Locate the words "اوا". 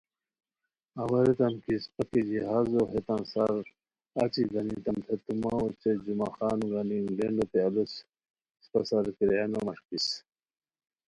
1.01-1.19